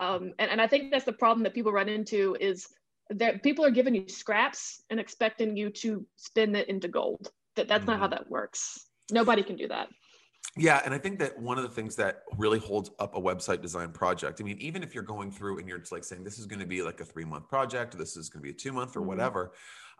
[0.00, 2.66] um, and, and i think that's the problem that people run into is
[3.10, 7.68] that people are giving you scraps and expecting you to spin it into gold that
[7.68, 8.10] that's not how Mhm.
[8.10, 9.88] that works nobody can do that
[10.58, 13.60] Yeah, and I think that one of the things that really holds up a website
[13.60, 16.38] design project, I mean, even if you're going through and you're just like saying this
[16.38, 18.54] is going to be like a three month project, this is going to be a
[18.54, 19.06] two month or Mhm.
[19.06, 19.52] whatever,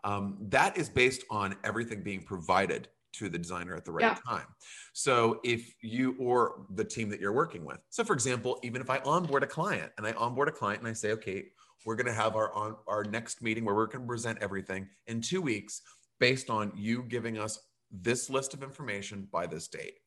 [0.03, 4.17] um, that is based on everything being provided to the designer at the right Yeah.
[4.27, 4.47] time.
[4.93, 8.89] So if you or the team that you're working with, so for example, even if
[8.89, 11.45] I onboard a client and I onboard a client and I say, okay,
[11.85, 14.87] we're going to have our on our next meeting where we're going to present everything
[15.07, 15.81] in two weeks
[16.19, 17.59] based on you giving us
[17.91, 19.99] this list of information by this date.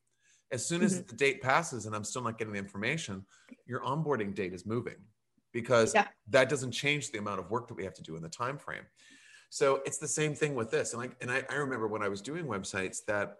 [0.51, 1.07] As soon as mm-hmm.
[1.07, 3.25] the date passes and I'm still not getting the information,
[3.65, 4.97] your onboarding date is moving
[5.53, 6.07] because Yeah.
[6.29, 8.57] that doesn't change the amount of work that we have to do in the time
[8.57, 8.83] frame.
[9.53, 10.93] So it's the same thing with this.
[10.93, 13.35] And like, and I, I remember when I was doing websites that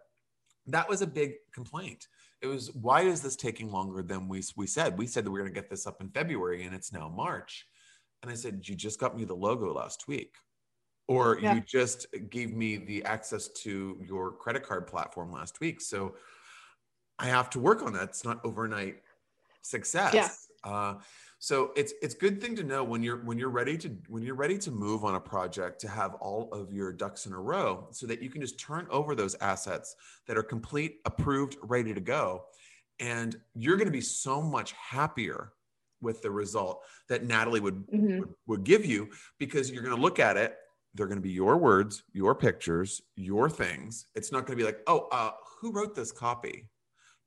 [0.68, 2.08] that was a big complaint.
[2.42, 4.98] It was why is this taking longer than we we said?
[4.98, 7.08] We said that we are going to get this up in February and it's now
[7.08, 7.66] March.
[8.22, 10.36] And I said, you just got me the logo last week.
[11.08, 11.56] Or Yeah.
[11.56, 15.80] you just gave me the access to your credit card platform last week.
[15.80, 16.16] So
[17.20, 18.04] I have to work on that.
[18.10, 18.98] It's not overnight
[19.62, 20.14] success.
[20.14, 20.30] Yeah.
[20.70, 20.96] Uh,
[21.44, 24.36] so it's it's good thing to know when you're when you're ready to when you're
[24.36, 27.88] ready to move on a project to have all of your ducks in a row
[27.90, 29.96] so that you can just turn over those assets
[30.28, 32.44] that are complete, approved, ready to go,
[33.00, 35.54] and you're going to be so much happier
[36.00, 38.20] with the result that Natalie would Mhm.
[38.20, 40.58] would, would give you because you're going to look at it.
[40.94, 44.06] They're going to be your words, your pictures, your things.
[44.14, 46.68] It's not going to be like, oh, uh, who wrote this copy?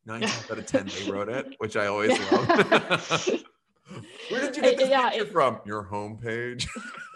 [0.06, 3.40] Nine times out of ten, they wrote it, which I always love.
[4.56, 5.60] You get this Yeah, picture it- from?
[5.64, 6.66] Your homepage.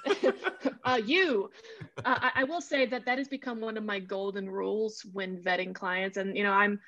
[0.85, 1.51] uh, you
[2.05, 5.37] uh, I, I will say that that has become one of my golden rules when
[5.43, 6.81] vetting clients and you know i'm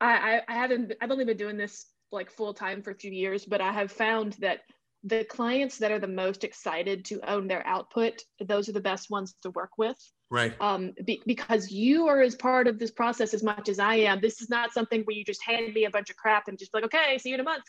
[0.00, 3.44] i i haven't i've only been doing this like full time for a few years
[3.44, 4.60] but i have found that
[5.04, 9.10] the clients that are the most excited to own their output those are the best
[9.10, 9.96] ones to work with
[10.32, 10.54] Right.
[10.60, 14.20] um, be, because you are as part of this process as much as I am.
[14.20, 16.70] This is not something where you just hand me a bunch of crap and just
[16.70, 17.64] be like, okay, see you in a month.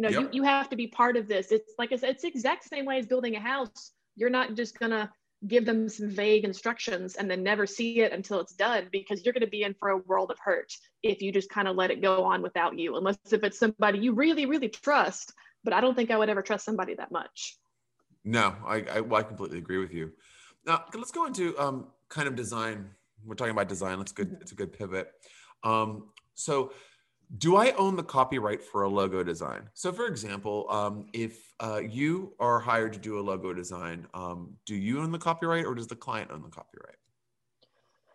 [0.00, 0.20] You know, Yep.
[0.32, 1.52] you, you have to be part of this.
[1.52, 3.92] It's like I said, it's the exact same way as building a house.
[4.16, 5.12] You're not just gonna
[5.46, 9.34] give them some vague instructions and then never see it until it's done because you're
[9.34, 12.00] gonna be in for a world of hurt if you just kind of let it
[12.00, 15.34] go on without you, unless if it's somebody you really, really trust.
[15.64, 17.58] But I don't think I would ever trust somebody that much.
[18.24, 20.12] No, I, I, well, I completely agree with you.
[20.64, 22.88] Now, let's go into um, kind of design.
[23.22, 23.98] We're talking about design.
[23.98, 24.38] That's good.
[24.40, 25.12] It's a good pivot.
[25.62, 26.72] Um, so,
[27.38, 29.68] do I own the copyright for a logo design?
[29.74, 34.56] So, for example, um, if uh, you are hired to do a logo design, um,
[34.66, 36.96] do you own the copyright or does the client own the copyright?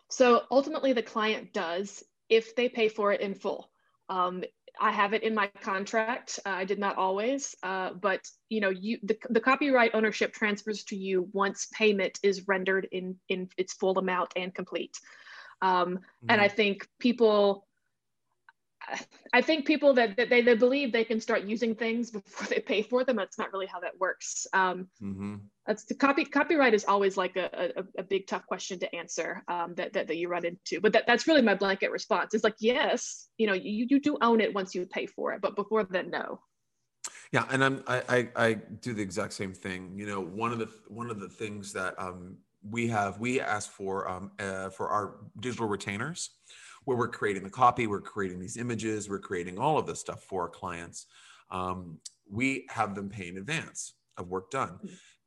[0.08, 3.70] So ultimately, the client does if they pay for it in full.
[4.08, 4.44] Um,
[4.78, 6.38] I have it in my contract.
[6.44, 10.84] Uh, I did not always, uh, but you know, you the, the copyright ownership transfers
[10.84, 14.98] to you once payment is rendered in in its full amount and complete.
[15.62, 17.65] Um, And I think people,
[19.32, 22.60] I think people that, that they, they believe they can start using things before they
[22.60, 23.16] pay for them.
[23.16, 24.46] That's not really how that works.
[24.52, 28.78] Um, hmm that's the copy copyright is always like a, a, a big tough question
[28.78, 31.90] to answer um, that, that, that you run into but that, that's really my blanket
[31.90, 35.32] response it's like yes you know you, you do own it once you pay for
[35.32, 36.40] it but before then no
[37.32, 39.92] Yeah, and I'm I, I I do the exact same thing.
[39.96, 43.70] You know, one of the one of the things that um, we have we ask
[43.70, 46.30] for um, uh, for our digital retainers,
[46.86, 50.22] where we're creating the copy, we're creating these images, we're creating all of this stuff
[50.22, 51.06] for our clients.
[51.50, 51.98] Um,
[52.30, 54.78] we have them pay in advance of work done,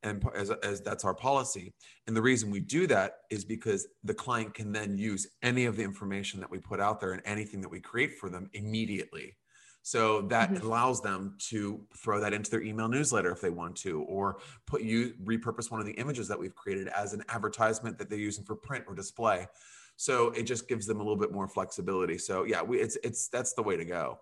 [0.02, 1.74] and as, as that's our policy.
[2.08, 5.76] And the reason we do that is because the client can then use any of
[5.76, 9.36] the information that we put out there and anything that we create for them immediately.
[9.82, 10.62] So that Mhm.
[10.62, 14.82] allows them to throw that into their email newsletter if they want to, or put
[14.82, 18.46] you repurpose one of the images that we've created as an advertisement that they're using
[18.46, 19.48] for print or display.
[20.00, 22.18] So it just gives them a little bit more flexibility.
[22.18, 24.20] So yeah, we, it's it's that's the way to go.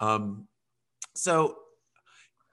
[0.00, 0.48] Um,
[1.14, 1.58] so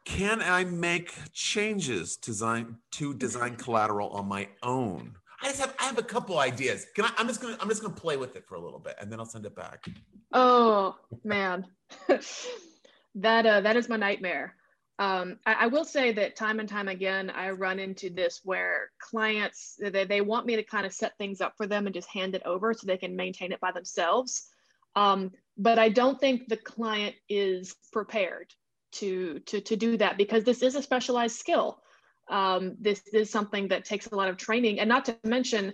[0.04, 5.16] can I make changes to design to design collateral on my own?
[5.42, 6.86] I just have I have a couple ideas.
[6.94, 7.12] Can I?
[7.18, 9.22] I'm just gonna I'm just gonna play with it for a little bit and then
[9.22, 9.86] I'll send it back.
[10.34, 11.66] Oh man,
[13.16, 14.54] that uh, that is my nightmare.
[14.98, 18.92] Um, I, I, will say that time and time again, I run into this where
[19.00, 22.08] clients they, they want me to kind of set things up for them and just
[22.08, 24.48] hand it over so they can maintain it by themselves.
[24.96, 28.54] Um, but I don't think the client is prepared
[28.94, 31.82] to to to do that because this is a specialized skill.
[32.30, 34.80] Um, this is something that takes a lot of training.
[34.80, 35.74] And not to mention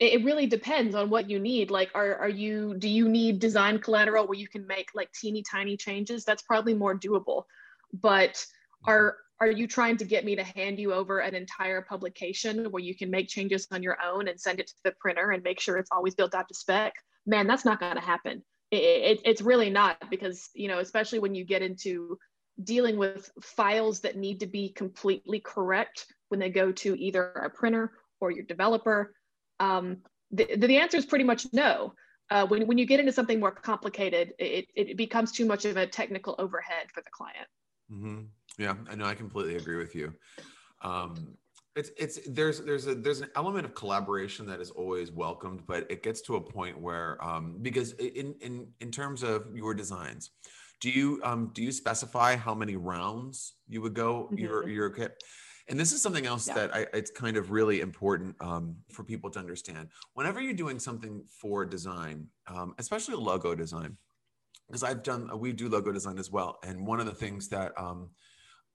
[0.00, 1.70] it, really depends on what you need.
[1.70, 5.44] Like are, are you do you need design collateral where you can make like teeny
[5.48, 6.24] tiny changes?
[6.24, 7.44] That's probably more doable
[7.92, 8.44] but
[8.86, 12.82] are are you trying to get me to hand you over an entire publication where
[12.82, 15.60] you can make changes on your own and send it to the printer and make
[15.60, 16.92] sure it's always built out to spec
[17.26, 21.18] man that's not going to happen it, it, it's really not because you know especially
[21.18, 22.18] when you get into
[22.62, 27.50] dealing with files that need to be completely correct when they go to either a
[27.50, 29.14] printer or your developer?
[29.60, 29.98] Um,
[30.30, 31.94] the, the answer is pretty much no.
[32.30, 35.76] Uh, when, when you get into something more complicated, it, it becomes too much of
[35.76, 37.48] a technical overhead for the client.
[37.92, 38.22] Mm-hmm.
[38.58, 39.06] Yeah, I know.
[39.06, 40.12] I completely agree with you.
[40.82, 41.36] Um,
[41.76, 45.86] it's it's there's there's a there's an element of collaboration that is always welcomed, but
[45.90, 50.30] it gets to a point where um, because in in in terms of your designs,
[50.80, 54.38] do you um, do you specify how many rounds you would go mm-hmm.
[54.38, 55.22] your your kit?
[55.70, 56.54] And this is something else yeah.
[56.54, 59.88] that I, it's kind of really important um, for people to understand.
[60.14, 63.96] Whenever you're doing something for design, um, especially logo design,
[64.68, 67.72] because I've done we do logo design as well, and one of the things that
[67.78, 68.10] um,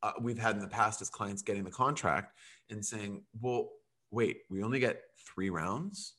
[0.01, 2.37] uh, we've had in the past is clients getting the contract
[2.69, 3.69] and saying, "Well,
[4.11, 5.01] wait, we only get
[5.33, 6.15] three rounds."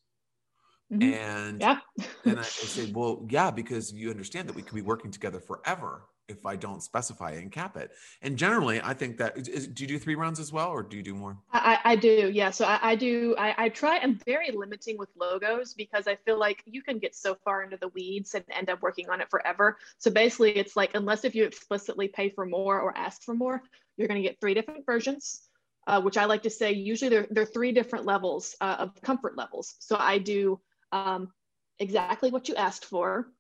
[0.93, 1.15] Mm-hmm.
[1.15, 1.79] And yeah.
[2.25, 5.41] and I, I say, well, yeah, because you understand that we could be working together
[5.41, 7.93] forever if I don't specify and cap it.
[8.23, 10.97] And generally, I think that is, do you do three rounds as well, or do
[10.97, 11.37] you do more?
[11.53, 12.51] I, I do, yeah.
[12.51, 13.35] So I, I do.
[13.39, 13.99] I, I try.
[13.99, 17.77] I'm very limiting with logos because I feel like you can get so far into
[17.77, 19.79] the weeds and end up working on it forever.
[19.99, 23.63] So basically, it's like unless if you explicitly pay for more or ask for more,
[23.97, 25.49] you're going to get three different versions.
[25.87, 29.03] Uh, which I like to say usually there, there are three different levels uh, of
[29.03, 29.75] comfort levels.
[29.81, 30.59] So I do
[30.93, 31.31] um,
[31.79, 33.31] exactly what you asked for,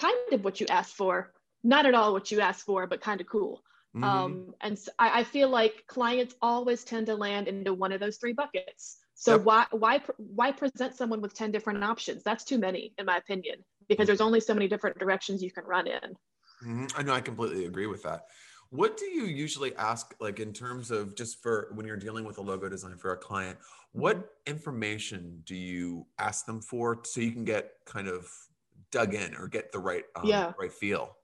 [0.00, 3.20] kind of what you asked for, not at all what you asked for, but kind
[3.20, 3.62] of cool.
[3.94, 4.04] Mm-hmm.
[4.04, 8.00] Um, and so I, I, feel like clients always tend to land into one of
[8.00, 8.96] those three buckets.
[9.14, 9.44] So yep.
[9.44, 12.22] why why why present someone with ten different options?
[12.22, 13.56] That's too many, in my opinion,
[13.88, 16.16] because there's only so many different directions you can run in.
[16.64, 16.86] Mm-hmm.
[16.96, 18.24] I know I completely agree with that.
[18.70, 22.38] What do you usually ask, like in terms of just for when you're dealing with
[22.38, 23.58] a logo design for a client?
[23.92, 24.54] What mm-hmm.
[24.54, 28.26] information do you ask them for so you can get kind of
[28.90, 30.52] dug in or get the right um, yeah.
[30.58, 31.14] right feel?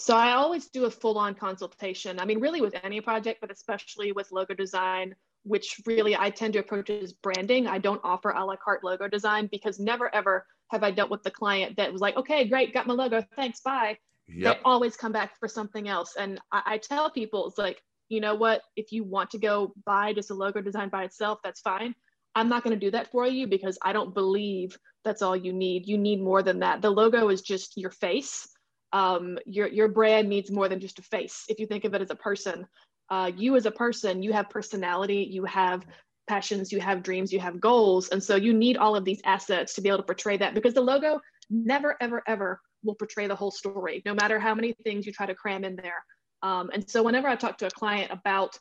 [0.00, 2.20] So I always do a full-on consultation.
[2.20, 6.52] I mean, really with any project, but especially with logo design, which really I tend
[6.52, 7.66] to approach as branding.
[7.66, 11.24] I don't offer a la carte logo design because never ever have I dealt with
[11.24, 13.98] the client that was like, okay, great, got my logo, thanks, bye.
[14.28, 14.58] Yep.
[14.58, 16.14] They always come back for something else.
[16.16, 19.72] And I, I tell people, it's like, you know what, if you want to go
[19.84, 21.92] buy just a logo design by itself, that's fine.
[22.36, 25.52] I'm not going to do that for you because I don't believe that's all you
[25.52, 25.88] need.
[25.88, 26.82] You need more than that.
[26.82, 28.48] The logo is just your face.
[28.92, 31.44] Um, your your brand needs more than just a face.
[31.48, 32.66] If you think of it as a person,
[33.10, 35.84] uh, you as a person, you have personality, you have
[36.26, 39.74] passions, you have dreams, you have goals, and so you need all of these assets
[39.74, 40.54] to be able to portray that.
[40.54, 41.20] Because the logo
[41.50, 45.26] never, ever, ever will portray the whole story, no matter how many things you try
[45.26, 46.04] to cram in there.
[46.42, 48.58] Um, and so whenever I talk to a client about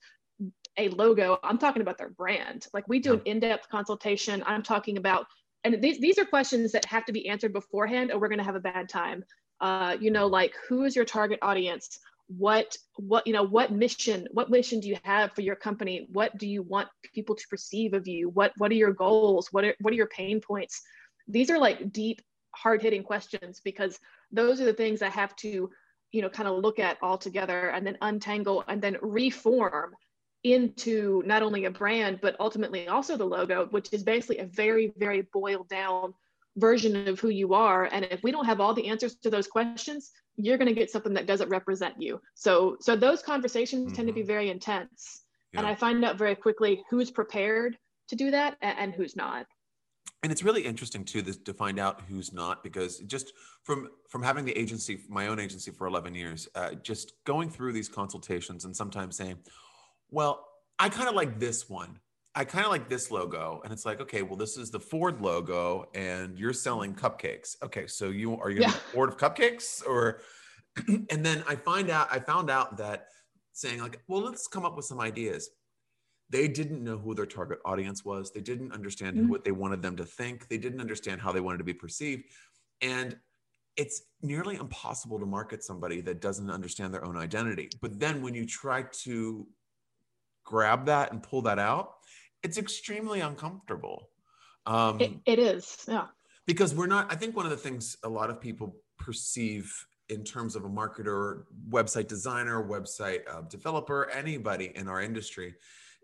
[0.78, 2.68] a logo, I'm talking about their brand.
[2.74, 4.44] Like we do an in-depth consultation.
[4.46, 5.26] I'm talking about,
[5.63, 8.46] and these, these are questions that have to be answered beforehand or we're going to
[8.46, 9.24] have a bad time.
[9.60, 12.00] Uh, you know, like who is your target audience?
[12.27, 16.08] What, what, you know, what mission, what mission do you have for your company?
[16.12, 18.29] What do you want people to perceive of you?
[18.29, 19.48] What, what are your goals?
[19.52, 20.82] What are, what are your pain points?
[21.27, 22.21] These are like deep,
[22.54, 24.00] hard hitting questions because
[24.32, 25.69] those are the things I have to
[26.12, 29.94] you know kind of look at all together and then untangle and then reform
[30.44, 34.94] into not only a brand but ultimately also the logo which is basically a very
[34.98, 36.13] very boiled down
[36.58, 39.48] version of who you are and if we don't have all the answers to those
[39.48, 43.96] questions you're going to get something that doesn't represent you so so those conversations mm-hmm.
[43.96, 44.28] tend to be mm-hmm.
[44.28, 45.60] very intense yeah.
[45.60, 47.78] and i find out very quickly who's prepared
[48.08, 49.46] to do that and, and who's not
[50.24, 53.34] and it's really interesting too this, to find out who's not because just
[53.64, 57.72] from from having the agency my own agency for 11 years uh, just going through
[57.72, 59.38] these consultations and sometimes saying
[60.10, 60.48] well
[60.80, 62.00] i kind of like this one
[62.38, 65.21] I kind of like this logo, and it's like, okay, well, this is the Ford
[65.21, 67.56] logo, and you're selling cupcakes.
[67.63, 68.69] Okay, so you are you yeah.
[68.69, 70.21] Ford of cupcakes, or?
[70.88, 73.08] and then I find out, I found out that
[73.54, 75.50] saying like, well, let's come up with some ideas.
[76.29, 78.31] They didn't know who their target audience was.
[78.31, 79.29] They didn't understand mm-hmm.
[79.29, 80.48] what they wanted them to think.
[80.48, 82.25] They didn't understand how they wanted to be perceived,
[82.83, 83.17] and
[83.77, 87.69] it's nearly impossible to market somebody that doesn't understand their own identity.
[87.81, 89.48] But then when you try to
[90.44, 91.96] grab that and pull that out,
[92.44, 94.10] it's extremely uncomfortable.
[94.65, 96.08] Um, it, it is, yeah.
[96.46, 99.73] Because we're not, I think one of the things a lot of people perceive
[100.10, 105.56] in terms of a marketer, website designer, website uh, developer, anybody in our industry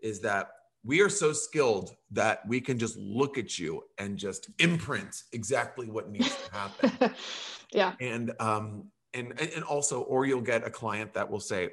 [0.02, 0.50] is that
[0.84, 5.88] we are so skilled that we can just look at you and just imprint exactly
[5.88, 7.14] what needs to happen.
[7.72, 7.94] yeah.
[8.00, 11.70] And um and and also or you'll get a client that will say,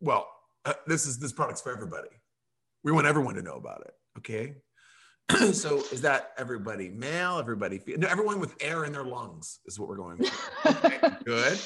[0.00, 0.26] "Well,
[0.64, 2.08] uh, this is this product's for everybody.
[2.84, 4.54] We want everyone to know about it." Okay?
[5.52, 9.88] so is that everybody male, everybody no, everyone with air in their lungs is what
[9.88, 10.68] we're going for.
[10.68, 11.58] Okay, good.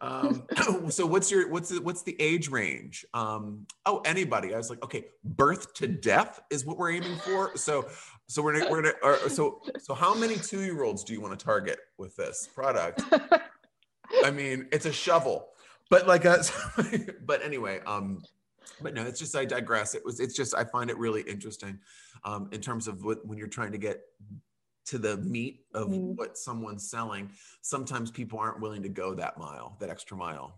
[0.00, 0.44] Um,
[0.90, 3.04] so what's your what's the, what's the age range?
[3.14, 4.54] Um, oh, anybody.
[4.54, 7.56] I was like, okay, birth to death is what we're aiming for.
[7.56, 7.88] So
[8.28, 11.20] so we're gonna, we're gonna or, so so how many two year olds do you
[11.20, 13.02] want to target with this product?
[14.24, 15.48] I mean, it's a shovel,
[15.90, 16.44] but like a,
[17.24, 18.22] but anyway, um,
[18.80, 19.94] but no, it's just I digress.
[19.94, 21.78] It was it's just I find it really interesting,
[22.24, 24.00] um, in terms of what when you're trying to get
[24.84, 26.16] to the meat of mm.
[26.16, 30.54] what someone's selling sometimes people aren't willing to go that mile that extra mile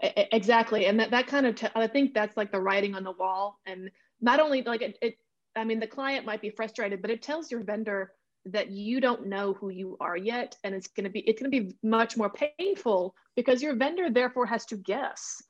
[0.00, 3.12] exactly and that, that kind of t- I think that's like the writing on the
[3.12, 3.90] wall and
[4.20, 5.18] not only like it, it
[5.56, 8.12] i mean the client might be frustrated but it tells your vendor
[8.46, 11.50] that you don't know who you are yet and it's going to be it's going
[11.50, 15.42] to be much more painful because your vendor therefore has to guess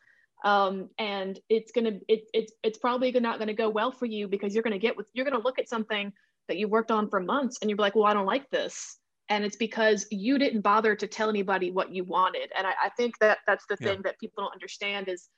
[0.44, 4.06] um, and it's going to it, it's it's probably not going to go well for
[4.06, 6.12] you because you're going to get with you're to look at something
[6.48, 8.98] that you worked on for months and you're like, well, I don't like this.
[9.30, 12.50] And it's because you didn't bother to tell anybody what you wanted.
[12.56, 14.02] And I, I think that that's the thing yeah.
[14.04, 15.28] that people don't understand is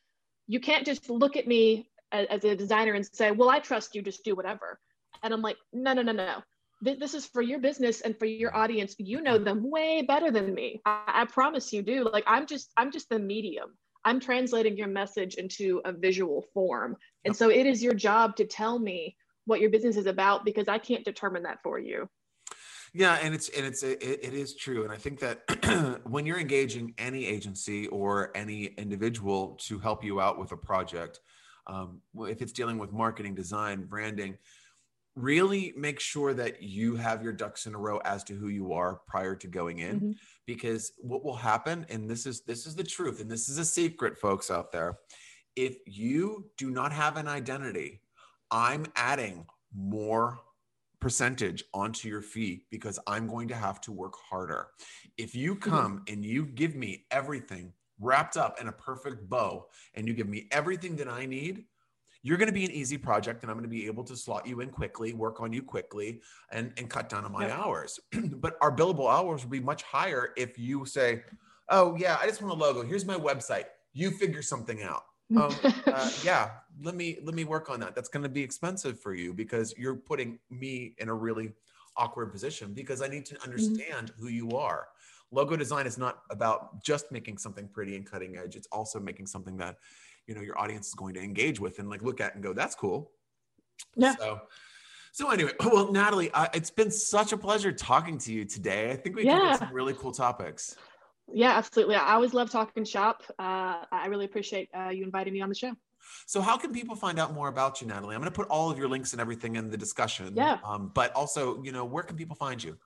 [0.48, 3.94] you can't just look at me as, as, a designer and say, well, I trust
[3.94, 4.80] you, just do whatever.
[5.22, 6.42] And I'm like, no, no, no, no.
[6.82, 8.96] This is for your business and for your audience.
[8.98, 10.82] You know them way better than me.
[10.84, 12.08] I, I promise you do.
[12.12, 13.70] Like I'm just, I'm just the medium.
[14.06, 16.96] I'm translating your message into a visual form.
[17.24, 20.68] And so it is your job to tell me what your business is about because
[20.68, 22.08] I can't determine that for you.
[22.94, 26.38] Yeah, and it's and it's it, it is true, and I think that when you're
[26.38, 31.20] engaging any agency or any individual to help you out with a project,
[31.66, 34.38] um, if it's dealing with marketing, design, branding,
[35.14, 38.72] really make sure that you have your ducks in a row as to who you
[38.72, 40.10] are prior to going in, mm-hmm.
[40.46, 43.64] Because what will happen, and this is this is the truth, and this is a
[43.64, 44.98] secret, folks out there,
[45.56, 48.00] if you do not have an identity
[48.50, 50.38] I'm adding more
[51.00, 54.68] percentage onto your fee because I'm going to have to work harder.
[55.18, 55.70] If you mm-hmm.
[55.70, 60.28] come and you give me everything wrapped up in a perfect bow and you give
[60.28, 61.64] me everything that I need,
[62.26, 64.46] you're going to be an easy project and I'm going to be able to slot
[64.46, 66.20] you in quickly, work on you quickly,
[66.50, 67.60] and, and cut down on my yeah.
[67.60, 68.00] hours.
[68.12, 71.22] but our billable hours will be much higher if you say,
[71.68, 72.82] Oh, yeah, I just want a logo.
[72.82, 73.64] Here's my website.
[73.92, 75.04] You figure something out
[75.36, 75.52] um,
[75.86, 76.50] uh, yeah
[76.82, 79.74] let me let me work on that that's going to be expensive for you because
[79.76, 81.52] you're putting me in a really
[81.96, 83.50] awkward position because i need to mm-hmm.
[83.50, 84.22] understand mm-hmm.
[84.22, 84.86] who you are
[85.32, 89.26] logo design is not about just making something pretty and cutting edge it's also making
[89.26, 89.78] something that
[90.26, 92.52] you know your audience is going to engage with and like look at and go
[92.52, 93.10] that's cool
[93.96, 94.40] yeah so
[95.12, 98.96] so anyway well natalie uh, it's been such a pleasure talking to you today i
[98.96, 99.38] think we yeah.
[99.38, 100.76] covered some really cool topics
[101.32, 101.96] yeah, absolutely.
[101.96, 103.22] I always love talking shop.
[103.38, 105.72] Uh, I really appreciate uh, you inviting me on the show.
[106.26, 108.14] So, how can people find out more about you, Natalie?
[108.14, 110.34] I'm going to put all of your links and everything in the discussion.
[110.36, 110.58] Yeah.
[110.64, 112.78] Um, but also, you know, where can people find you?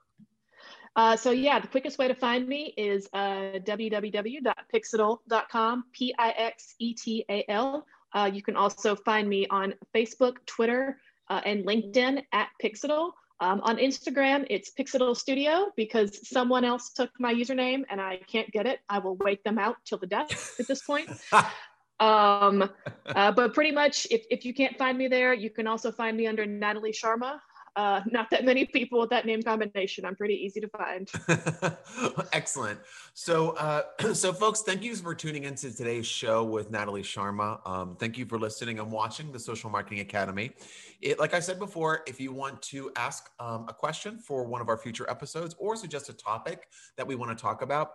[0.96, 7.86] Uh, so yeah, the quickest way to find me is uh, www.pixetal.com, P-I-X-E-T-A-L.
[8.12, 13.12] Uh, you can also find me on Facebook, Twitter, uh, and LinkedIn at Pixetal.
[13.42, 18.50] Um, on Instagram, it's Pixetal Studio because someone else took my username and I can't
[18.50, 18.80] get it.
[18.88, 21.08] I will wait them out till the death at this point.
[22.00, 22.68] um,
[23.06, 26.18] uh, but pretty much, if, if you can't find me there, you can also find
[26.18, 27.40] me under Natalie Sharma.
[27.76, 30.04] Uh, not that many people with that name combination.
[30.04, 31.10] I'm pretty easy to find.
[32.32, 32.80] Excellent.
[33.14, 37.66] So, uh, so folks, thank you for tuning into today's show with Natalie Sharma.
[37.66, 40.50] Um, thank you for listening and watching the Social Marketing Academy.
[41.00, 44.60] It, like I said before, if you want to ask um, a question for one
[44.60, 47.92] of our future episodes or suggest a topic that we want to talk about,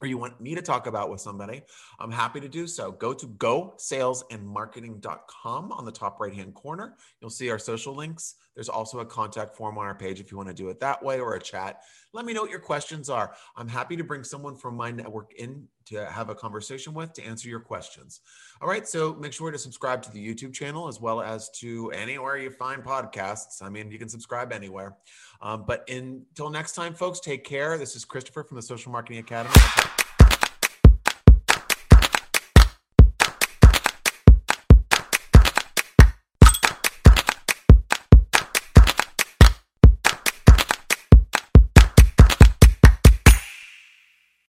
[0.00, 1.62] or you want me to talk about with somebody,
[1.98, 2.92] I'm happy to do so.
[2.92, 6.96] Go to gosalesandmarketing.com on the top right hand corner.
[7.20, 8.34] You'll see our social links.
[8.54, 11.02] There's also a contact form on our page if you want to do it that
[11.02, 11.82] way or a chat.
[12.12, 13.34] Let me know what your questions are.
[13.56, 17.22] I'm happy to bring someone from my network in to have a conversation with to
[17.24, 18.20] answer your questions.
[18.60, 21.90] All right, so make sure to subscribe to the YouTube channel as well as to
[21.92, 23.62] anywhere you find podcasts.
[23.62, 24.96] I mean, you can subscribe anywhere.
[25.40, 27.78] Um, but until next time, folks, take care.
[27.78, 29.54] This is Christopher from the Social Marketing Academy.